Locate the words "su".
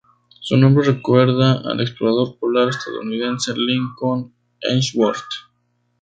0.39-0.57